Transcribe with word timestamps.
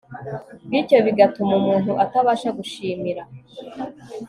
Bityo 0.69 0.97
bigatuma 1.05 1.53
umuntu 1.61 1.91
atabasha 2.03 2.49
gushimira 2.57 3.23